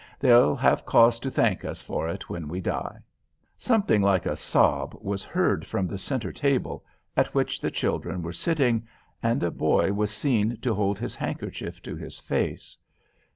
They'll 0.19 0.55
have 0.55 0.83
cause 0.83 1.19
to 1.19 1.29
thank 1.29 1.63
us 1.63 1.79
for 1.79 2.09
it 2.09 2.27
when 2.27 2.47
we 2.47 2.59
die." 2.59 3.01
Something 3.55 4.01
like 4.01 4.25
a 4.25 4.35
sob 4.35 4.97
was 4.99 5.23
heard 5.23 5.67
from 5.67 5.85
the 5.85 5.99
centre 5.99 6.31
table, 6.33 6.83
at 7.15 7.35
which 7.35 7.61
the 7.61 7.69
children 7.69 8.23
were 8.23 8.33
sitting, 8.33 8.87
and 9.21 9.43
a 9.43 9.51
boy 9.51 9.93
was 9.93 10.09
seen 10.09 10.57
to 10.61 10.73
hold 10.73 10.97
his 10.97 11.13
handkerchief 11.13 11.83
to 11.83 11.95
his 11.95 12.17
face. 12.17 12.75